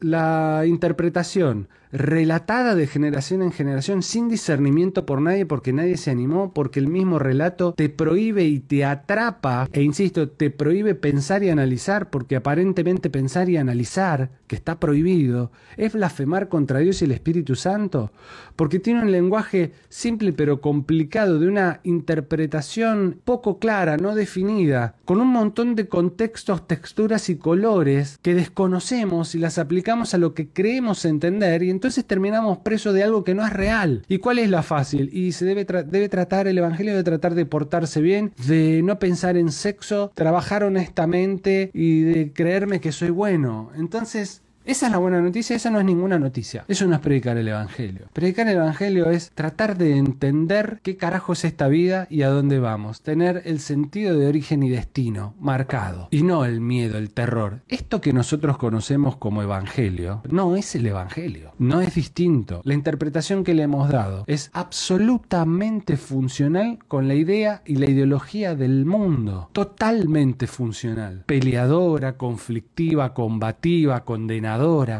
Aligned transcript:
la 0.00 0.64
interpretación 0.66 1.68
relatada 1.92 2.74
de 2.74 2.86
generación 2.86 3.42
en 3.42 3.52
generación 3.52 4.02
sin 4.02 4.28
discernimiento 4.28 5.06
por 5.06 5.20
nadie 5.20 5.46
porque 5.46 5.72
nadie 5.72 5.96
se 5.96 6.10
animó, 6.10 6.52
porque 6.52 6.80
el 6.80 6.88
mismo 6.88 7.18
relato 7.18 7.74
te 7.74 7.88
prohíbe 7.88 8.44
y 8.44 8.60
te 8.60 8.84
atrapa, 8.84 9.68
e 9.72 9.82
insisto, 9.82 10.28
te 10.28 10.50
prohíbe 10.50 10.94
pensar 10.94 11.42
y 11.42 11.50
analizar, 11.50 12.10
porque 12.10 12.36
aparentemente 12.36 13.10
pensar 13.10 13.48
y 13.48 13.56
analizar, 13.56 14.30
que 14.46 14.56
está 14.56 14.80
prohibido, 14.80 15.52
es 15.76 15.92
blasfemar 15.92 16.48
contra 16.48 16.80
Dios 16.80 17.02
y 17.02 17.04
el 17.04 17.12
Espíritu 17.12 17.54
Santo, 17.54 18.12
porque 18.56 18.78
tiene 18.78 19.02
un 19.02 19.12
lenguaje 19.12 19.72
simple 19.88 20.32
pero 20.32 20.60
complicado, 20.60 21.38
de 21.38 21.48
una 21.48 21.80
interpretación 21.84 23.20
poco 23.24 23.58
clara, 23.58 23.96
no 23.96 24.14
definida, 24.14 24.96
con 25.04 25.20
un 25.20 25.28
montón 25.28 25.74
de 25.74 25.88
contextos, 25.88 26.66
texturas 26.66 27.28
y 27.30 27.36
colores 27.36 28.18
que 28.22 28.34
desconocemos 28.34 29.34
y 29.34 29.38
las 29.38 29.58
aplicamos 29.58 30.14
a 30.14 30.18
lo 30.18 30.34
que 30.34 30.48
creemos 30.48 31.04
entender 31.04 31.62
y 31.62 31.70
entonces 31.80 32.04
terminamos 32.04 32.58
presos 32.58 32.92
de 32.92 33.02
algo 33.02 33.24
que 33.24 33.34
no 33.34 33.42
es 33.42 33.54
real. 33.54 34.04
¿Y 34.06 34.18
cuál 34.18 34.38
es 34.38 34.50
la 34.50 34.62
fácil? 34.62 35.08
Y 35.14 35.32
se 35.32 35.46
debe, 35.46 35.64
debe 35.64 36.10
tratar, 36.10 36.46
el 36.46 36.58
Evangelio 36.58 36.92
debe 36.92 37.04
tratar 37.04 37.34
de 37.34 37.46
portarse 37.46 38.02
bien, 38.02 38.34
de 38.46 38.82
no 38.82 38.98
pensar 38.98 39.38
en 39.38 39.50
sexo, 39.50 40.12
trabajar 40.14 40.62
honestamente 40.62 41.70
y 41.72 42.02
de 42.02 42.34
creerme 42.34 42.82
que 42.82 42.92
soy 42.92 43.08
bueno. 43.08 43.70
Entonces, 43.78 44.42
esa 44.64 44.86
es 44.86 44.92
la 44.92 44.98
buena 44.98 45.20
noticia, 45.20 45.56
esa 45.56 45.70
no 45.70 45.78
es 45.78 45.84
ninguna 45.84 46.18
noticia. 46.18 46.64
Eso 46.68 46.86
no 46.86 46.94
es 46.94 47.00
predicar 47.00 47.36
el 47.36 47.48
Evangelio. 47.48 48.06
Predicar 48.12 48.46
el 48.46 48.56
Evangelio 48.56 49.10
es 49.10 49.30
tratar 49.30 49.76
de 49.76 49.96
entender 49.96 50.80
qué 50.82 50.96
carajo 50.96 51.32
es 51.32 51.44
esta 51.44 51.68
vida 51.68 52.06
y 52.10 52.22
a 52.22 52.28
dónde 52.28 52.58
vamos. 52.58 53.00
Tener 53.02 53.42
el 53.46 53.60
sentido 53.60 54.18
de 54.18 54.26
origen 54.26 54.62
y 54.62 54.68
destino 54.68 55.34
marcado. 55.40 56.08
Y 56.10 56.22
no 56.22 56.44
el 56.44 56.60
miedo, 56.60 56.98
el 56.98 57.10
terror. 57.10 57.62
Esto 57.68 58.00
que 58.00 58.12
nosotros 58.12 58.58
conocemos 58.58 59.16
como 59.16 59.42
Evangelio 59.42 60.22
no 60.28 60.54
es 60.56 60.74
el 60.74 60.86
Evangelio. 60.86 61.52
No 61.58 61.80
es 61.80 61.94
distinto. 61.94 62.60
La 62.64 62.74
interpretación 62.74 63.44
que 63.44 63.54
le 63.54 63.62
hemos 63.62 63.88
dado 63.88 64.24
es 64.26 64.50
absolutamente 64.52 65.96
funcional 65.96 66.78
con 66.86 67.08
la 67.08 67.14
idea 67.14 67.62
y 67.64 67.76
la 67.76 67.90
ideología 67.90 68.54
del 68.54 68.84
mundo. 68.84 69.48
Totalmente 69.52 70.46
funcional. 70.46 71.24
Peleadora, 71.26 72.16
conflictiva, 72.16 73.14
combativa, 73.14 74.04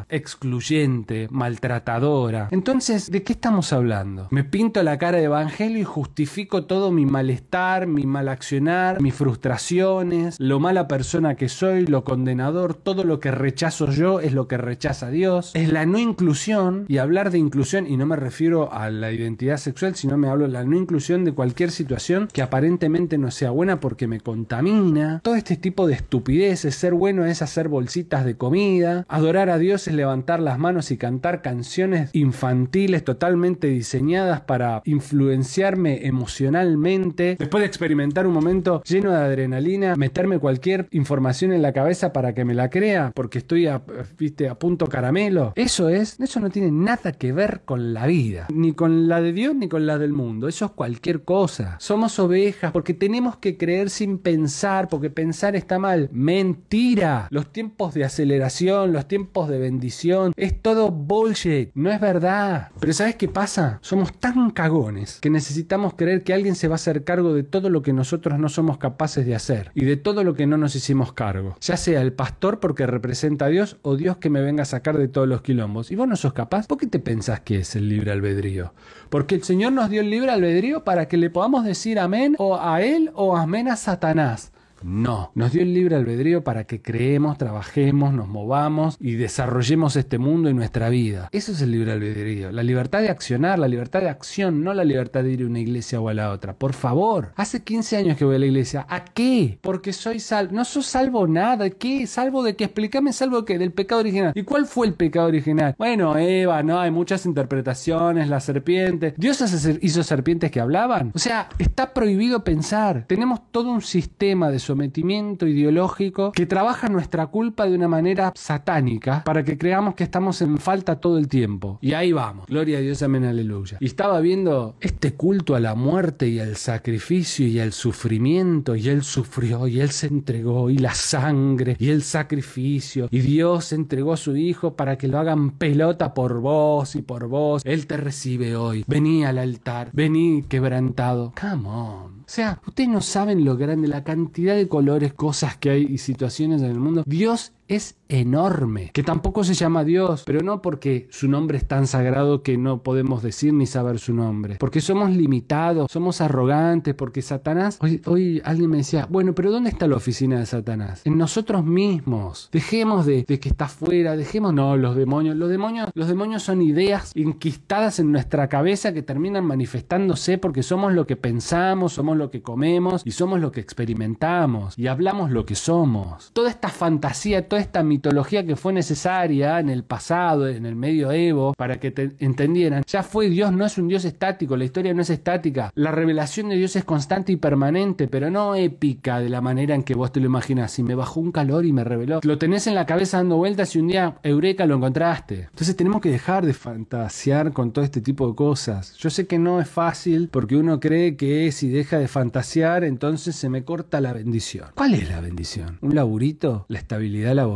excluyente, 0.08 1.28
maltratadora. 1.30 2.48
Entonces, 2.50 3.10
¿de 3.10 3.22
qué 3.22 3.32
estamos 3.32 3.72
hablando? 3.72 4.28
Me 4.30 4.44
pinto 4.44 4.82
la 4.82 4.98
cara 4.98 5.18
de 5.18 5.24
evangelio 5.24 5.78
y 5.78 5.84
justifico 5.84 6.64
todo 6.64 6.90
mi 6.90 7.06
malestar, 7.06 7.86
mi 7.86 8.04
mal 8.04 8.28
accionar, 8.28 9.00
mis 9.00 9.14
frustraciones, 9.14 10.38
lo 10.38 10.60
mala 10.60 10.88
persona 10.88 11.34
que 11.34 11.48
soy, 11.48 11.86
lo 11.86 12.04
condenador, 12.04 12.74
todo 12.74 13.04
lo 13.04 13.20
que 13.20 13.30
rechazo 13.30 13.90
yo 13.90 14.20
es 14.20 14.32
lo 14.32 14.46
que 14.46 14.56
rechaza 14.56 15.10
Dios. 15.10 15.50
Es 15.54 15.72
la 15.72 15.86
no 15.86 15.98
inclusión 15.98 16.84
y 16.88 16.98
hablar 16.98 17.30
de 17.30 17.38
inclusión, 17.38 17.86
y 17.86 17.96
no 17.96 18.06
me 18.06 18.16
refiero 18.16 18.72
a 18.72 18.90
la 18.90 19.12
identidad 19.12 19.56
sexual, 19.56 19.96
sino 19.96 20.16
me 20.16 20.28
hablo 20.28 20.46
de 20.46 20.52
la 20.52 20.64
no 20.64 20.76
inclusión 20.76 21.24
de 21.24 21.32
cualquier 21.32 21.70
situación 21.70 22.28
que 22.32 22.42
aparentemente 22.42 23.18
no 23.18 23.30
sea 23.30 23.50
buena 23.50 23.80
porque 23.80 24.06
me 24.06 24.20
contamina. 24.20 25.20
Todo 25.22 25.34
este 25.34 25.56
tipo 25.56 25.86
de 25.86 25.94
estupideces, 25.94 26.74
ser 26.74 26.94
bueno 26.94 27.24
es 27.24 27.42
hacer 27.42 27.68
bolsitas 27.68 28.24
de 28.24 28.36
comida, 28.36 29.04
adorar 29.08 29.39
a 29.48 29.58
Dios 29.58 29.88
es 29.88 29.94
levantar 29.94 30.41
las 30.41 30.58
manos 30.58 30.91
y 30.91 30.98
cantar 30.98 31.41
canciones 31.41 32.10
infantiles 32.12 33.05
totalmente 33.05 33.69
diseñadas 33.69 34.42
para 34.42 34.83
influenciarme 34.84 36.06
emocionalmente. 36.06 37.36
Después 37.38 37.62
de 37.62 37.66
experimentar 37.66 38.27
un 38.27 38.34
momento 38.34 38.83
lleno 38.83 39.12
de 39.12 39.18
adrenalina, 39.18 39.96
meterme 39.96 40.38
cualquier 40.38 40.88
información 40.91 41.52
en 41.52 41.62
la 41.62 41.72
cabeza 41.72 42.12
para 42.12 42.34
que 42.34 42.44
me 42.44 42.55
la 42.55 42.68
crea, 42.68 43.12
porque 43.14 43.38
estoy 43.38 43.66
a, 43.66 43.83
viste, 44.18 44.48
a 44.48 44.56
punto 44.56 44.86
caramelo. 44.86 45.52
Eso 45.56 45.88
es, 45.88 46.18
eso 46.20 46.41
no 46.41 46.50
tiene 46.50 46.70
nada 46.70 47.12
que 47.12 47.33
ver 47.33 47.62
con 47.64 47.94
la 47.94 48.06
vida, 48.06 48.48
ni 48.52 48.72
con 48.72 49.08
la 49.08 49.20
de 49.20 49.33
Dios 49.33 49.55
ni 49.55 49.68
con 49.68 49.86
la 49.86 49.98
del 49.98 50.12
mundo. 50.12 50.48
Eso 50.48 50.66
es 50.66 50.70
cualquier 50.72 51.22
cosa. 51.22 51.77
Somos 51.78 52.18
ovejas 52.18 52.72
porque 52.72 52.95
tenemos 52.95 53.36
que 53.36 53.57
creer 53.57 53.90
sin 53.90 54.18
pensar, 54.18 54.89
porque 54.89 55.11
pensar 55.11 55.57
está 55.57 55.78
mal. 55.78 56.08
Mentira. 56.12 57.28
Los 57.30 57.52
tiempos 57.52 57.95
de 57.95 58.05
aceleración, 58.05 58.92
los 58.92 59.07
tiempos 59.07 59.30
de 59.30 59.58
bendición. 59.58 60.33
Es 60.36 60.61
todo 60.61 60.91
bullshit. 60.91 61.70
No 61.74 61.91
es 61.91 62.01
verdad. 62.01 62.70
Pero 62.80 62.92
¿sabes 62.92 63.14
qué 63.14 63.29
pasa? 63.29 63.79
Somos 63.80 64.13
tan 64.13 64.51
cagones 64.51 65.20
que 65.20 65.30
necesitamos 65.30 65.95
creer 65.95 66.24
que 66.24 66.35
alguien 66.35 66.57
se 66.57 66.67
va 66.67 66.74
a 66.74 66.77
hacer 66.77 67.05
cargo 67.05 67.33
de 67.33 67.45
todo 67.45 67.70
lo 67.70 67.83
que 67.83 67.92
nosotros 67.92 68.39
no 68.39 68.48
somos 68.48 68.79
capaces 68.79 69.24
de 69.24 69.35
hacer 69.35 69.70
y 69.74 69.85
de 69.85 69.96
todo 69.96 70.24
lo 70.24 70.35
que 70.35 70.46
no 70.46 70.57
nos 70.57 70.74
hicimos 70.74 71.13
cargo. 71.13 71.55
Ya 71.61 71.77
sea 71.77 72.02
el 72.02 72.13
pastor 72.13 72.58
porque 72.58 72.86
representa 72.86 73.46
a 73.46 73.48
Dios 73.48 73.79
o 73.83 73.96
Dios 73.96 74.17
que 74.17 74.30
me 74.30 74.42
venga 74.42 74.63
a 74.63 74.67
sacar 74.67 74.98
de 74.98 75.08
todos 75.08 75.29
los 75.29 75.42
quilombos. 75.42 75.90
¿Y 75.92 75.96
vos 75.96 76.08
no 76.08 76.17
sos 76.17 76.33
capaz? 76.33 76.67
¿Por 76.67 76.79
qué 76.79 76.89
te 76.89 76.98
pensás 76.98 77.40
que 77.40 77.61
es 77.61 77.77
el 77.77 77.89
libre 77.89 78.11
albedrío? 78.11 78.74
Porque 79.08 79.36
el 79.36 79.45
Señor 79.45 79.73
nos 79.73 79.90
dio 79.90 80.01
el 80.01 80.11
libre 80.11 80.33
albedrío 80.33 80.83
para 80.83 81.07
que 81.07 81.17
le 81.17 81.30
podamos 81.30 81.64
decir 81.64 82.01
amén 82.01 82.35
o 82.39 82.58
a 82.61 82.83
Él 82.83 83.11
o 83.14 83.36
amén 83.36 83.69
a 83.69 83.77
Satanás. 83.77 84.52
No, 84.83 85.30
nos 85.35 85.52
dio 85.52 85.63
el 85.63 85.74
libre 85.74 85.96
albedrío 85.96 86.42
para 86.42 86.64
que 86.64 86.80
creemos, 86.80 87.39
trabajemos, 87.39 88.13
nos 88.13 88.29
movamos 88.29 88.96
y 89.01 89.14
desarrollemos 89.14 89.96
este 89.96 90.18
mundo 90.18 90.48
y 90.48 90.55
nuestra 90.55 90.89
vida. 90.89 91.29
Eso 91.33 91.52
es 91.52 91.63
el 91.63 91.73
libre 91.73 91.92
albedrío, 91.92 92.51
la 92.52 92.63
libertad 92.63 93.01
de 93.01 93.08
accionar, 93.08 93.58
la 93.58 93.69
libertad 93.69 94.01
de 94.01 94.08
acción, 94.08 94.64
no 94.64 94.74
la 94.74 94.85
libertad 94.85 95.23
de 95.23 95.33
ir 95.33 95.42
a 95.42 95.46
una 95.46 95.61
iglesia 95.61 96.01
o 96.01 96.08
a 96.08 96.14
la 96.14 96.30
otra. 96.30 96.55
Por 96.55 96.73
favor, 96.73 97.33
hace 97.36 97.63
15 97.63 97.96
años 97.96 98.17
que 98.17 98.24
voy 98.24 98.36
a 98.36 98.39
la 98.39 98.46
iglesia. 98.46 98.86
¿A 98.89 99.05
qué? 99.05 99.58
Porque 99.61 99.92
soy 99.92 100.20
salvo. 100.20 100.55
No 100.55 100.64
soy 100.64 100.83
salvo 100.83 101.27
nada. 101.27 101.70
¿Qué? 101.70 102.07
¿Salvo 102.07 102.42
de 102.42 102.57
qué? 102.57 102.64
Explícame 102.64 103.13
salvo 103.13 103.42
de 103.42 103.45
qué? 103.45 103.58
Del 103.58 103.73
pecado 103.73 104.01
original. 104.01 104.33
¿Y 104.35 104.42
cuál 104.42 104.67
fue 104.67 104.86
el 104.86 104.95
pecado 104.95 105.27
original? 105.27 105.74
Bueno, 105.79 106.17
Eva, 106.17 106.63
no, 106.63 106.80
hay 106.80 106.90
muchas 106.90 107.27
interpretaciones, 107.27 108.29
la 108.29 108.40
serpiente. 108.40 109.14
¿Dios 109.17 109.42
hizo 109.80 110.02
serpientes 110.02 110.51
que 110.51 110.61
hablaban? 110.61 111.13
O 111.14 111.19
sea, 111.19 111.48
está 111.58 111.92
prohibido 111.92 112.45
pensar. 112.45 113.05
Tenemos 113.07 113.40
todo 113.51 113.70
un 113.70 113.83
sistema 113.83 114.51
de 114.51 114.58
sometimiento 114.70 115.48
ideológico 115.48 116.31
que 116.31 116.47
trabaja 116.47 116.89
nuestra 116.89 117.27
culpa 117.27 117.67
de 117.67 117.75
una 117.75 117.89
manera 117.89 118.33
satánica 118.36 119.25
para 119.25 119.42
que 119.42 119.58
creamos 119.58 119.97
que 119.97 120.05
estamos 120.05 120.41
en 120.42 120.58
falta 120.58 121.01
todo 121.01 121.19
el 121.19 121.27
tiempo. 121.27 121.81
Y 121.81 121.95
ahí 121.95 122.13
vamos. 122.13 122.47
Gloria 122.47 122.79
a 122.79 122.81
Dios, 122.81 123.03
amén, 123.03 123.25
aleluya. 123.25 123.79
Y 123.81 123.86
estaba 123.86 124.20
viendo 124.20 124.77
este 124.81 125.14
culto 125.14 125.57
a 125.57 125.61
la 125.61 125.75
muerte 125.75 126.29
y 126.29 126.39
al 126.39 126.55
sacrificio 126.55 127.48
y 127.48 127.58
al 127.58 127.73
sufrimiento 127.73 128.76
y 128.76 128.88
él 128.88 129.03
sufrió 129.03 129.67
y 129.67 129.81
él 129.81 129.91
se 129.91 130.06
entregó 130.06 130.70
y 130.70 130.79
la 130.79 130.94
sangre 130.94 131.76
y 131.81 131.91
el 131.91 132.05
sacrificio 132.05 133.08
y 133.11 133.19
Dios 133.23 133.73
entregó 133.73 134.12
a 134.12 134.17
su 134.17 134.37
hijo 134.37 134.76
para 134.76 134.97
que 134.99 135.08
lo 135.08 135.19
hagan 135.19 135.50
pelota 135.50 136.14
por 136.14 136.41
vos 136.41 136.94
y 136.94 137.02
por 137.02 137.26
vos. 137.26 137.62
Él 137.64 137.88
te 137.88 137.97
recibe 137.97 138.55
hoy. 138.55 138.85
Vení 138.87 139.25
al 139.25 139.38
altar, 139.38 139.91
vení 139.93 140.44
quebrantado. 140.49 141.32
Come 141.41 141.69
on. 141.69 142.19
Sea, 142.31 142.61
ustedes 142.64 142.88
no 142.88 143.00
saben 143.00 143.44
lo 143.44 143.56
grande, 143.56 143.88
la 143.88 144.05
cantidad 144.05 144.55
de 144.55 144.69
colores, 144.69 145.14
cosas 145.14 145.56
que 145.56 145.70
hay 145.70 145.82
y 145.82 145.99
situaciones 145.99 146.62
en 146.62 146.70
el 146.70 146.79
mundo. 146.79 147.02
Dios 147.05 147.50
es 147.70 147.97
enorme, 148.08 148.91
que 148.93 149.05
tampoco 149.05 149.44
se 149.44 149.55
llama 149.55 149.85
Dios, 149.85 150.25
pero 150.26 150.41
no 150.41 150.61
porque 150.61 151.06
su 151.11 151.29
nombre 151.29 151.56
es 151.56 151.67
tan 151.67 151.87
sagrado 151.87 152.43
que 152.43 152.58
no 152.58 152.82
podemos 152.82 153.23
decir 153.23 153.55
ni 153.55 153.67
saber 153.67 154.00
su 154.00 154.12
nombre, 154.12 154.56
porque 154.58 154.81
somos 154.81 155.11
limitados, 155.11 155.91
somos 155.91 156.20
arrogantes, 156.20 156.94
porque 156.94 157.23
Satanás, 157.23 157.79
hoy, 158.06 158.43
alguien 158.44 158.70
me 158.70 158.79
decía, 158.79 159.06
bueno, 159.08 159.35
pero 159.35 159.53
¿dónde 159.53 159.70
está 159.70 159.87
la 159.87 159.97
oficina 159.97 160.41
de 160.41 160.47
Satanás? 160.47 161.03
En 161.05 161.17
nosotros 161.17 161.64
mismos. 161.64 162.49
Dejemos 162.50 163.06
de, 163.06 163.23
de 163.23 163.38
que 163.38 163.49
está 163.49 163.69
fuera, 163.69 164.17
dejemos, 164.17 164.52
no, 164.52 164.76
los 164.76 164.97
demonios, 164.97 165.37
los 165.37 165.49
demonios, 165.49 165.91
los 165.94 166.08
demonios 166.08 166.43
son 166.43 166.62
ideas 166.62 167.12
inquistadas 167.14 168.00
en 168.00 168.11
nuestra 168.11 168.49
cabeza 168.49 168.93
que 168.93 169.02
terminan 169.02 169.44
manifestándose 169.44 170.38
porque 170.38 170.64
somos 170.64 170.93
lo 170.93 171.06
que 171.06 171.17
pensamos, 171.17 171.93
somos 171.93 172.17
lo 172.17 172.31
que 172.31 172.43
comemos 172.43 173.02
y 173.05 173.12
somos 173.12 173.41
lo 173.41 173.52
que 173.52 173.61
experimentamos 173.61 174.76
y 174.76 174.88
hablamos 174.88 175.31
lo 175.31 175.47
que 175.47 175.55
somos. 175.55 176.31
Toda 176.32 176.50
esta 176.50 176.69
fantasía, 176.69 177.49
toda 177.49 177.59
esta 177.60 177.82
mitología 177.82 178.44
que 178.44 178.56
fue 178.56 178.72
necesaria 178.72 179.60
en 179.60 179.69
el 179.69 179.84
pasado, 179.84 180.48
en 180.48 180.66
el 180.66 180.76
medioevo, 180.76 181.54
para 181.56 181.78
que 181.78 181.90
te 181.90 182.12
entendieran, 182.18 182.82
ya 182.86 183.02
fue 183.02 183.28
Dios 183.28 183.52
no 183.52 183.64
es 183.64 183.78
un 183.78 183.88
Dios 183.88 184.04
estático, 184.04 184.56
la 184.56 184.64
historia 184.64 184.94
no 184.94 185.02
es 185.02 185.10
estática, 185.10 185.70
la 185.74 185.92
revelación 185.92 186.48
de 186.48 186.56
Dios 186.56 186.76
es 186.76 186.84
constante 186.84 187.32
y 187.32 187.36
permanente, 187.36 188.08
pero 188.08 188.30
no 188.30 188.54
épica 188.54 189.20
de 189.20 189.28
la 189.28 189.40
manera 189.40 189.74
en 189.74 189.82
que 189.82 189.94
vos 189.94 190.12
te 190.12 190.20
lo 190.20 190.26
imaginas. 190.26 190.72
Si 190.72 190.82
me 190.82 190.94
bajó 190.94 191.20
un 191.20 191.32
calor 191.32 191.64
y 191.64 191.72
me 191.72 191.84
reveló, 191.84 192.20
lo 192.22 192.38
tenés 192.38 192.66
en 192.66 192.74
la 192.74 192.86
cabeza 192.86 193.18
dando 193.18 193.36
vueltas 193.36 193.74
y 193.74 193.78
un 193.78 193.88
día, 193.88 194.16
eureka, 194.22 194.66
lo 194.66 194.76
encontraste. 194.76 195.48
Entonces 195.50 195.76
tenemos 195.76 196.00
que 196.00 196.10
dejar 196.10 196.46
de 196.46 196.54
fantasear 196.54 197.52
con 197.52 197.72
todo 197.72 197.84
este 197.84 198.00
tipo 198.00 198.28
de 198.28 198.34
cosas. 198.34 198.94
Yo 198.96 199.10
sé 199.10 199.26
que 199.26 199.38
no 199.38 199.60
es 199.60 199.68
fácil 199.68 200.28
porque 200.30 200.56
uno 200.56 200.80
cree 200.80 201.16
que 201.16 201.52
si 201.52 201.68
deja 201.68 201.98
de 201.98 202.08
fantasear, 202.08 202.84
entonces 202.84 203.36
se 203.36 203.48
me 203.48 203.64
corta 203.64 204.00
la 204.00 204.12
bendición. 204.12 204.68
¿Cuál 204.74 204.94
es 204.94 205.08
la 205.08 205.20
bendición? 205.20 205.78
¿Un 205.80 205.94
laburito? 205.94 206.66
¿La 206.68 206.78
estabilidad 206.78 207.34
laboral? 207.34 207.50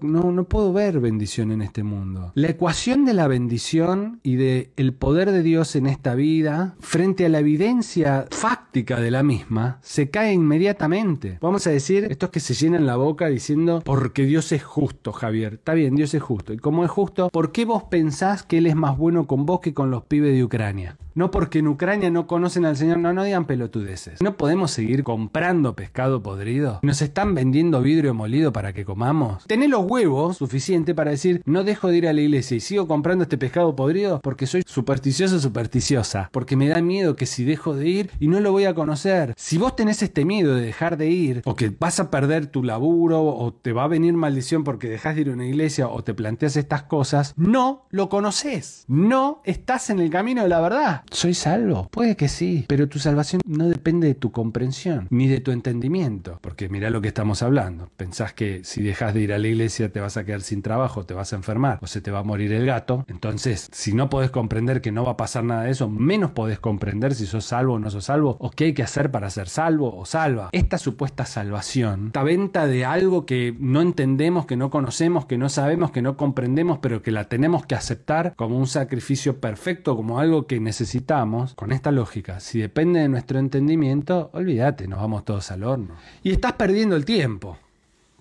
No, 0.00 0.32
no 0.32 0.44
puedo 0.44 0.72
ver 0.72 1.00
bendición 1.00 1.52
en 1.52 1.62
este 1.62 1.82
mundo. 1.82 2.32
La 2.34 2.48
ecuación 2.48 3.04
de 3.04 3.14
la 3.14 3.28
bendición 3.28 4.20
y 4.22 4.36
de 4.36 4.72
el 4.76 4.92
poder 4.94 5.30
de 5.30 5.42
Dios 5.42 5.76
en 5.76 5.86
esta 5.86 6.14
vida, 6.14 6.74
frente 6.80 7.26
a 7.26 7.28
la 7.28 7.38
evidencia 7.38 8.26
fáctica 8.30 9.00
de 9.00 9.10
la 9.10 9.22
misma, 9.22 9.78
se 9.82 10.10
cae 10.10 10.32
inmediatamente. 10.32 11.38
Vamos 11.40 11.66
a 11.66 11.70
decir, 11.70 12.06
estos 12.10 12.30
que 12.30 12.40
se 12.40 12.54
llenan 12.54 12.86
la 12.86 12.96
boca 12.96 13.28
diciendo, 13.28 13.82
porque 13.84 14.24
Dios 14.24 14.52
es 14.52 14.62
justo, 14.62 15.12
Javier. 15.12 15.54
Está 15.54 15.74
bien, 15.74 15.96
Dios 15.96 16.14
es 16.14 16.22
justo. 16.22 16.52
Y 16.52 16.58
como 16.58 16.84
es 16.84 16.90
justo, 16.90 17.28
¿por 17.30 17.52
qué 17.52 17.64
vos 17.64 17.84
pensás 17.84 18.42
que 18.42 18.58
Él 18.58 18.66
es 18.66 18.76
más 18.76 18.96
bueno 18.96 19.26
con 19.26 19.46
vos 19.46 19.60
que 19.60 19.74
con 19.74 19.90
los 19.90 20.04
pibes 20.04 20.34
de 20.34 20.44
Ucrania? 20.44 20.96
No 21.18 21.32
porque 21.32 21.58
en 21.58 21.66
Ucrania 21.66 22.10
no 22.10 22.28
conocen 22.28 22.64
al 22.64 22.76
Señor, 22.76 22.98
no, 22.98 23.12
no 23.12 23.24
digan 23.24 23.44
pelotudeces. 23.44 24.22
No 24.22 24.36
podemos 24.36 24.70
seguir 24.70 25.02
comprando 25.02 25.74
pescado 25.74 26.22
podrido. 26.22 26.78
Nos 26.82 27.02
están 27.02 27.34
vendiendo 27.34 27.82
vidrio 27.82 28.14
molido 28.14 28.52
para 28.52 28.72
que 28.72 28.84
comamos. 28.84 29.27
Tenés 29.46 29.70
los 29.70 29.84
huevos 29.84 30.36
suficiente 30.36 30.94
para 30.94 31.10
decir, 31.10 31.42
no 31.44 31.64
dejo 31.64 31.88
de 31.88 31.96
ir 31.96 32.08
a 32.08 32.12
la 32.12 32.20
iglesia 32.20 32.56
y 32.56 32.60
sigo 32.60 32.86
comprando 32.86 33.24
este 33.24 33.38
pescado 33.38 33.74
podrido 33.76 34.20
porque 34.22 34.46
soy 34.46 34.62
supersticioso 34.66 35.38
supersticiosa. 35.38 36.30
Porque 36.32 36.56
me 36.56 36.68
da 36.68 36.80
miedo 36.80 37.16
que 37.16 37.26
si 37.26 37.44
dejo 37.44 37.74
de 37.74 37.88
ir 37.88 38.10
y 38.20 38.28
no 38.28 38.40
lo 38.40 38.52
voy 38.52 38.64
a 38.64 38.74
conocer. 38.74 39.34
Si 39.36 39.58
vos 39.58 39.76
tenés 39.76 40.02
este 40.02 40.24
miedo 40.24 40.54
de 40.54 40.62
dejar 40.62 40.96
de 40.96 41.08
ir, 41.08 41.42
o 41.44 41.54
que 41.56 41.70
vas 41.78 42.00
a 42.00 42.10
perder 42.10 42.46
tu 42.46 42.62
laburo, 42.62 43.22
o 43.22 43.52
te 43.52 43.72
va 43.72 43.84
a 43.84 43.88
venir 43.88 44.14
maldición 44.14 44.64
porque 44.64 44.88
dejas 44.88 45.14
de 45.14 45.22
ir 45.22 45.30
a 45.30 45.32
una 45.32 45.46
iglesia, 45.46 45.88
o 45.88 46.02
te 46.02 46.14
planteas 46.14 46.56
estas 46.56 46.84
cosas, 46.84 47.34
no 47.36 47.86
lo 47.90 48.08
conoces. 48.08 48.84
No 48.88 49.40
estás 49.44 49.90
en 49.90 50.00
el 50.00 50.10
camino 50.10 50.42
de 50.42 50.48
la 50.48 50.60
verdad. 50.60 51.02
¿Soy 51.10 51.34
salvo? 51.34 51.88
Puede 51.90 52.16
que 52.16 52.28
sí, 52.28 52.64
pero 52.68 52.88
tu 52.88 52.98
salvación 52.98 53.40
no 53.46 53.68
depende 53.68 54.08
de 54.08 54.14
tu 54.14 54.32
comprensión, 54.32 55.06
ni 55.10 55.28
de 55.28 55.40
tu 55.40 55.50
entendimiento. 55.50 56.38
Porque 56.40 56.68
mira 56.68 56.90
lo 56.90 57.00
que 57.00 57.08
estamos 57.08 57.42
hablando. 57.42 57.90
Pensás 57.96 58.32
que 58.32 58.62
si 58.64 58.82
dejas 58.82 59.14
de 59.14 59.17
ir 59.18 59.32
a 59.32 59.38
la 59.38 59.48
iglesia 59.48 59.92
te 59.92 60.00
vas 60.00 60.16
a 60.16 60.24
quedar 60.24 60.40
sin 60.40 60.62
trabajo, 60.62 61.04
te 61.04 61.14
vas 61.14 61.32
a 61.32 61.36
enfermar, 61.36 61.78
o 61.82 61.86
se 61.86 62.00
te 62.00 62.10
va 62.10 62.20
a 62.20 62.24
morir 62.24 62.52
el 62.52 62.66
gato. 62.66 63.04
Entonces, 63.08 63.68
si 63.72 63.92
no 63.92 64.08
podés 64.10 64.30
comprender 64.30 64.80
que 64.80 64.92
no 64.92 65.04
va 65.04 65.12
a 65.12 65.16
pasar 65.16 65.44
nada 65.44 65.62
de 65.64 65.70
eso, 65.70 65.88
menos 65.88 66.32
podés 66.32 66.58
comprender 66.58 67.14
si 67.14 67.26
sos 67.26 67.44
salvo 67.44 67.74
o 67.74 67.78
no 67.78 67.90
sos 67.90 68.04
salvo, 68.04 68.36
o 68.40 68.50
qué 68.50 68.64
hay 68.64 68.74
que 68.74 68.82
hacer 68.82 69.10
para 69.10 69.30
ser 69.30 69.48
salvo 69.48 69.96
o 69.96 70.04
salva. 70.04 70.50
Esta 70.52 70.78
supuesta 70.78 71.24
salvación, 71.26 72.06
esta 72.08 72.22
venta 72.22 72.66
de 72.66 72.84
algo 72.84 73.26
que 73.26 73.54
no 73.58 73.80
entendemos, 73.80 74.46
que 74.46 74.56
no 74.56 74.70
conocemos, 74.70 75.26
que 75.26 75.38
no 75.38 75.48
sabemos, 75.48 75.90
que 75.90 76.02
no 76.02 76.16
comprendemos, 76.16 76.78
pero 76.78 77.02
que 77.02 77.10
la 77.10 77.24
tenemos 77.24 77.66
que 77.66 77.74
aceptar 77.74 78.34
como 78.36 78.58
un 78.58 78.66
sacrificio 78.66 79.40
perfecto, 79.40 79.96
como 79.96 80.18
algo 80.18 80.46
que 80.46 80.60
necesitamos, 80.60 81.54
con 81.54 81.72
esta 81.72 81.90
lógica, 81.90 82.40
si 82.40 82.60
depende 82.60 83.00
de 83.00 83.08
nuestro 83.08 83.38
entendimiento, 83.38 84.30
olvídate, 84.32 84.88
nos 84.88 85.00
vamos 85.00 85.24
todos 85.24 85.50
al 85.50 85.64
horno. 85.64 85.94
Y 86.22 86.32
estás 86.32 86.54
perdiendo 86.54 86.96
el 86.96 87.04
tiempo. 87.04 87.58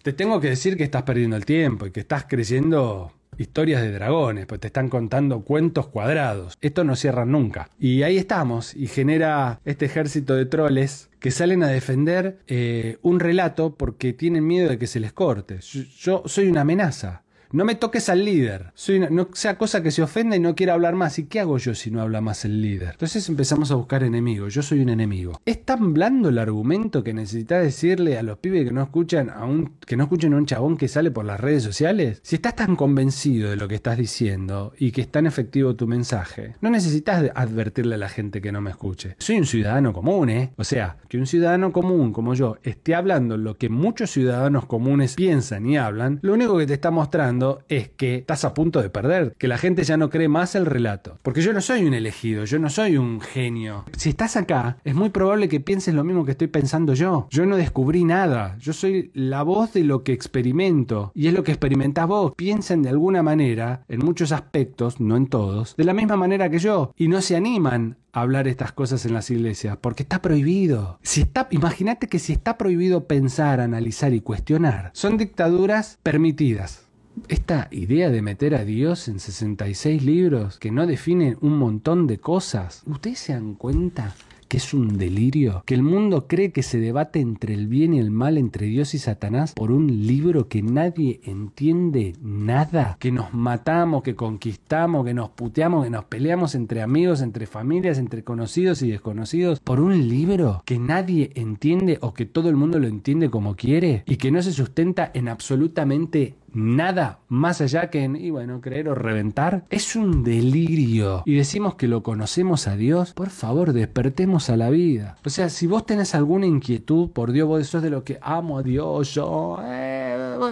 Te 0.07 0.13
tengo 0.13 0.39
que 0.39 0.47
decir 0.47 0.77
que 0.77 0.85
estás 0.85 1.03
perdiendo 1.03 1.35
el 1.35 1.43
tiempo 1.43 1.85
y 1.85 1.91
que 1.91 1.99
estás 1.99 2.27
creyendo 2.29 3.11
historias 3.37 3.81
de 3.81 3.91
dragones, 3.91 4.45
pues 4.45 4.61
te 4.61 4.67
están 4.67 4.87
contando 4.87 5.41
cuentos 5.41 5.87
cuadrados. 5.87 6.57
Esto 6.61 6.85
no 6.85 6.95
cierra 6.95 7.25
nunca. 7.25 7.69
Y 7.77 8.03
ahí 8.03 8.15
estamos, 8.15 8.73
y 8.73 8.87
genera 8.87 9.59
este 9.65 9.83
ejército 9.83 10.33
de 10.33 10.45
troles 10.45 11.09
que 11.19 11.29
salen 11.29 11.61
a 11.61 11.67
defender 11.67 12.39
eh, 12.47 12.99
un 13.01 13.19
relato 13.19 13.75
porque 13.75 14.13
tienen 14.13 14.47
miedo 14.47 14.69
de 14.69 14.77
que 14.77 14.87
se 14.87 15.01
les 15.01 15.11
corte. 15.11 15.59
yo 15.99 16.23
soy 16.25 16.47
una 16.47 16.61
amenaza. 16.61 17.23
No 17.51 17.65
me 17.65 17.75
toques 17.75 18.09
al 18.09 18.25
líder. 18.25 18.73
No 19.09 19.29
sea 19.33 19.57
cosa 19.57 19.81
que 19.81 19.91
se 19.91 20.01
ofenda 20.01 20.35
y 20.35 20.39
no 20.39 20.55
quiera 20.55 20.73
hablar 20.73 20.95
más. 20.95 21.19
¿Y 21.19 21.25
qué 21.25 21.39
hago 21.39 21.57
yo 21.57 21.75
si 21.75 21.91
no 21.91 22.01
habla 22.01 22.21
más 22.21 22.45
el 22.45 22.61
líder? 22.61 22.91
Entonces 22.91 23.27
empezamos 23.29 23.71
a 23.71 23.75
buscar 23.75 24.03
enemigos. 24.03 24.53
Yo 24.53 24.61
soy 24.61 24.79
un 24.81 24.89
enemigo. 24.89 25.39
¿Es 25.45 25.63
tan 25.63 25.93
blando 25.93 26.29
el 26.29 26.37
argumento 26.37 27.03
que 27.03 27.13
necesitas 27.13 27.63
decirle 27.63 28.17
a 28.17 28.23
los 28.23 28.37
pibes 28.39 28.65
que 28.65 28.73
no 28.73 28.83
escuchan 28.83 29.29
a 29.29 29.45
un, 29.45 29.73
que 29.85 29.95
no 29.95 30.03
escuchen 30.03 30.33
a 30.33 30.37
un 30.37 30.45
chabón 30.45 30.77
que 30.77 30.87
sale 30.87 31.11
por 31.11 31.25
las 31.25 31.39
redes 31.39 31.63
sociales? 31.63 32.19
Si 32.23 32.35
estás 32.35 32.55
tan 32.55 32.75
convencido 32.75 33.49
de 33.49 33.55
lo 33.55 33.67
que 33.67 33.75
estás 33.75 33.97
diciendo 33.97 34.73
y 34.77 34.91
que 34.91 35.01
es 35.01 35.09
tan 35.09 35.25
efectivo 35.25 35.75
tu 35.75 35.87
mensaje, 35.87 36.55
no 36.61 36.69
necesitas 36.69 37.31
advertirle 37.33 37.95
a 37.95 37.99
la 37.99 38.09
gente 38.09 38.41
que 38.41 38.51
no 38.51 38.61
me 38.61 38.71
escuche. 38.71 39.15
Soy 39.19 39.37
un 39.37 39.45
ciudadano 39.45 39.93
común, 39.93 40.29
¿eh? 40.29 40.53
O 40.57 40.63
sea, 40.63 40.97
que 41.07 41.17
un 41.17 41.27
ciudadano 41.27 41.71
común 41.71 42.11
como 42.11 42.33
yo 42.33 42.57
esté 42.63 42.95
hablando 42.95 43.37
lo 43.37 43.57
que 43.57 43.69
muchos 43.69 44.11
ciudadanos 44.11 44.65
comunes 44.65 45.15
piensan 45.15 45.65
y 45.65 45.77
hablan, 45.77 46.19
lo 46.21 46.33
único 46.33 46.57
que 46.57 46.65
te 46.65 46.73
está 46.73 46.91
mostrando 46.91 47.36
es 47.69 47.89
que 47.89 48.15
estás 48.15 48.45
a 48.45 48.53
punto 48.53 48.81
de 48.81 48.89
perder, 48.89 49.35
que 49.37 49.47
la 49.47 49.57
gente 49.57 49.83
ya 49.83 49.97
no 49.97 50.09
cree 50.09 50.27
más 50.27 50.55
el 50.55 50.65
relato. 50.65 51.17
Porque 51.21 51.41
yo 51.41 51.53
no 51.53 51.61
soy 51.61 51.83
un 51.83 51.93
elegido, 51.93 52.45
yo 52.45 52.59
no 52.59 52.69
soy 52.69 52.97
un 52.97 53.21
genio. 53.21 53.85
Si 53.95 54.09
estás 54.09 54.35
acá, 54.35 54.77
es 54.83 54.95
muy 54.95 55.09
probable 55.09 55.49
que 55.49 55.59
pienses 55.59 55.93
lo 55.93 56.03
mismo 56.03 56.25
que 56.25 56.31
estoy 56.31 56.47
pensando 56.47 56.93
yo. 56.93 57.27
Yo 57.29 57.45
no 57.45 57.57
descubrí 57.57 58.03
nada, 58.03 58.57
yo 58.59 58.73
soy 58.73 59.11
la 59.13 59.43
voz 59.43 59.73
de 59.73 59.83
lo 59.83 60.03
que 60.03 60.13
experimento 60.13 61.11
y 61.13 61.27
es 61.27 61.33
lo 61.33 61.43
que 61.43 61.51
experimentás 61.51 62.07
vos. 62.07 62.33
Piensen 62.35 62.81
de 62.81 62.89
alguna 62.89 63.23
manera, 63.23 63.83
en 63.87 63.99
muchos 63.99 64.31
aspectos, 64.31 64.99
no 64.99 65.17
en 65.17 65.27
todos, 65.27 65.75
de 65.75 65.83
la 65.83 65.93
misma 65.93 66.15
manera 66.15 66.49
que 66.49 66.59
yo 66.59 66.93
y 66.95 67.07
no 67.07 67.21
se 67.21 67.35
animan 67.35 67.97
a 68.13 68.21
hablar 68.21 68.47
estas 68.47 68.71
cosas 68.71 69.05
en 69.05 69.13
las 69.13 69.29
iglesias 69.29 69.77
porque 69.79 70.03
está 70.03 70.21
prohibido. 70.21 70.99
Si 71.03 71.21
está, 71.21 71.47
imagínate 71.51 72.07
que 72.07 72.19
si 72.19 72.33
está 72.33 72.57
prohibido 72.57 73.05
pensar, 73.05 73.59
analizar 73.59 74.13
y 74.13 74.21
cuestionar, 74.21 74.91
son 74.93 75.17
dictaduras 75.17 75.99
permitidas 76.03 76.86
esta 77.27 77.67
idea 77.71 78.09
de 78.09 78.21
meter 78.21 78.55
a 78.55 78.65
Dios 78.65 79.07
en 79.07 79.19
66 79.19 80.03
libros 80.03 80.59
que 80.59 80.71
no 80.71 80.87
definen 80.87 81.37
un 81.41 81.57
montón 81.57 82.07
de 82.07 82.19
cosas, 82.19 82.83
¿ustedes 82.85 83.19
se 83.19 83.33
dan 83.33 83.55
cuenta 83.55 84.15
que 84.47 84.57
es 84.57 84.73
un 84.73 84.97
delirio, 84.97 85.63
que 85.65 85.73
el 85.73 85.83
mundo 85.83 86.27
cree 86.27 86.51
que 86.51 86.63
se 86.63 86.79
debate 86.79 87.19
entre 87.19 87.53
el 87.53 87.67
bien 87.67 87.93
y 87.93 87.99
el 87.99 88.11
mal, 88.11 88.37
entre 88.37 88.67
Dios 88.67 88.93
y 88.93 88.99
Satanás, 88.99 89.53
por 89.53 89.71
un 89.71 90.07
libro 90.07 90.47
que 90.47 90.61
nadie 90.61 91.19
entiende 91.23 92.13
nada, 92.21 92.97
que 92.99 93.11
nos 93.11 93.33
matamos, 93.33 94.03
que 94.03 94.15
conquistamos, 94.15 95.05
que 95.05 95.13
nos 95.13 95.29
puteamos, 95.29 95.83
que 95.83 95.89
nos 95.89 96.05
peleamos 96.05 96.55
entre 96.55 96.81
amigos, 96.81 97.21
entre 97.21 97.45
familias, 97.45 97.97
entre 97.97 98.23
conocidos 98.23 98.81
y 98.81 98.89
desconocidos, 98.89 99.59
por 99.59 99.79
un 99.79 100.07
libro 100.07 100.61
que 100.65 100.79
nadie 100.79 101.31
entiende 101.35 101.97
o 102.01 102.13
que 102.13 102.25
todo 102.25 102.49
el 102.49 102.55
mundo 102.55 102.79
lo 102.79 102.87
entiende 102.87 103.29
como 103.29 103.55
quiere 103.55 104.03
y 104.05 104.17
que 104.17 104.31
no 104.31 104.41
se 104.41 104.53
sustenta 104.53 105.11
en 105.13 105.27
absolutamente 105.27 106.35
nada 106.57 107.19
más 107.29 107.61
allá 107.61 107.89
que 107.89 108.03
en, 108.03 108.15
y 108.15 108.31
bueno, 108.31 108.61
creer 108.61 108.89
o 108.89 108.95
reventar, 108.95 109.65
es 109.69 109.95
un 109.95 110.23
delirio. 110.23 111.21
Y 111.25 111.35
decimos 111.35 111.75
que 111.75 111.87
lo 111.87 112.03
conocemos 112.03 112.67
a 112.67 112.75
Dios, 112.75 113.13
por 113.13 113.29
favor, 113.29 113.73
despertemos 113.73 114.49
a 114.49 114.57
la 114.57 114.69
vida. 114.69 115.17
O 115.23 115.29
sea, 115.29 115.49
si 115.49 115.67
vos 115.67 115.85
tenés 115.85 116.15
alguna 116.15 116.47
inquietud, 116.47 117.11
por 117.11 117.31
Dios, 117.31 117.47
vos 117.47 117.67
sos 117.67 117.83
de 117.83 117.89
lo 117.89 118.03
que 118.03 118.17
amo 118.21 118.57
a 118.57 118.63
Dios, 118.63 119.13
yo, 119.13 119.59
eh, 119.63 119.86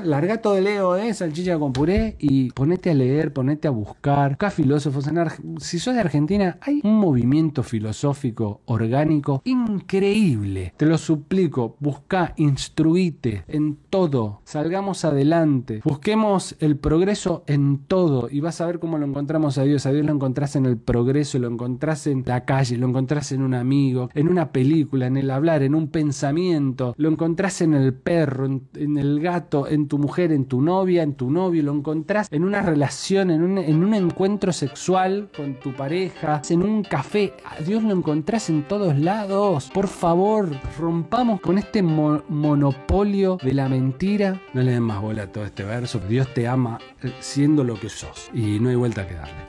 larga 0.04 0.42
todo 0.42 0.58
el 0.58 0.66
Leo, 0.66 0.96
eh, 0.96 1.14
salchicha 1.14 1.60
con 1.60 1.74
puré 1.74 2.16
y 2.20 2.52
ponete 2.52 2.92
a 2.92 2.94
leer, 2.94 3.34
ponete 3.34 3.68
a 3.68 3.72
buscar, 3.72 4.32
busca 4.32 4.50
filósofos. 4.50 5.08
En 5.08 5.18
si 5.60 5.80
sos 5.80 5.94
de 5.94 6.00
Argentina, 6.00 6.58
hay 6.62 6.82
un 6.84 6.98
movimiento 6.98 7.64
filosófico 7.64 8.62
orgánico 8.66 9.42
increíble. 9.46 10.74
Te 10.78 10.86
lo 10.86 10.98
suplico, 10.98 11.76
busca, 11.80 12.34
instruite 12.38 13.44
en 13.48 13.78
todo, 13.90 14.42
salgamos 14.44 15.06
adelante. 15.06 15.82
Busquemos 15.84 16.56
el 16.60 16.78
progreso 16.78 17.44
en 17.48 17.80
todo 17.88 18.28
y 18.30 18.40
vas 18.40 18.62
a 18.62 18.66
ver 18.66 18.80
cómo 18.80 18.98
lo 18.98 19.06
encontramos 19.06 19.58
a 19.58 19.64
Dios. 19.64 19.86
A 19.86 19.92
Dios 19.92 20.06
lo 20.06 20.14
encontrás 20.14 20.56
en 20.56 20.66
el 20.66 20.78
progreso, 20.78 21.40
lo 21.40 21.48
encontrás 21.48 22.08
en 22.08 22.24
la 22.26 22.46
calle, 22.46 22.78
lo 22.78 22.88
encontrás 22.88 23.32
en 23.32 23.42
un 23.42 23.54
amigo, 23.54 24.10
en 24.14 24.28
una 24.28 24.52
película, 24.52 25.08
en 25.08 25.18
el 25.18 25.30
hablar, 25.30 25.64
en 25.64 25.76
un 25.76 25.90
pensamiento, 25.90 26.94
lo 26.98 27.10
encontrás 27.10 27.62
en 27.62 27.74
el 27.74 27.94
perro, 27.94 28.46
en, 28.46 28.98
el 28.98 29.20
gato, 29.20 29.68
en 29.68 29.75
tu 29.88 29.98
mujer, 29.98 30.32
en 30.32 30.46
tu 30.46 30.62
novia, 30.62 31.04
en 31.04 31.14
tu 31.14 31.30
novio, 31.30 31.64
lo 31.64 31.74
encontrás 31.74 32.28
en 32.32 32.44
una 32.44 32.62
relación, 32.62 33.30
en 33.30 33.44
un, 33.44 33.58
en 33.58 33.94
encuentro 33.94 34.52
sexual 34.52 35.30
con 35.36 35.56
tu 35.60 35.74
pareja, 35.74 36.42
en 36.50 36.64
un 36.64 36.84
café. 36.84 37.34
A 37.46 37.62
Dios 37.62 37.84
lo 37.84 37.92
encontrás 37.92 38.50
en 38.50 38.64
todos 38.64 38.98
lados. 38.98 39.70
Por 39.74 39.88
favor, 39.88 40.50
rompamos 40.80 41.42
con 41.42 41.58
este 41.58 41.82
monopolio 41.84 43.38
de 43.42 43.54
la 43.54 43.70
mentira. 43.70 44.42
No 44.54 44.62
le 44.64 44.72
den 44.72 44.84
más 44.84 45.02
bola 45.02 45.24
a 45.24 45.32
todo 45.32 45.46
este 45.46 45.64
verbo 45.64 45.86
Dios 46.10 46.34
te 46.34 46.48
ama 46.48 46.80
siendo 47.20 47.64
lo 47.64 47.80
que 47.80 47.90
sos 47.90 48.30
y 48.34 48.60
no 48.60 48.70
hay 48.70 48.76
vuelta 48.76 49.08
que 49.08 49.16
darle. 49.16 49.46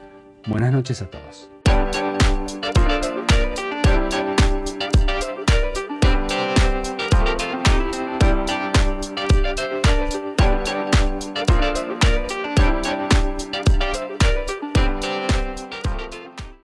Buenas 0.47 0.73
noches 0.73 1.02
a 1.02 1.11
todos. 1.11 1.50